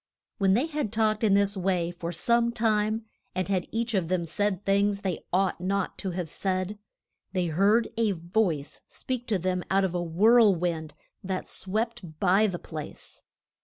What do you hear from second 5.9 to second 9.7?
to have said, they heard a voice speak to them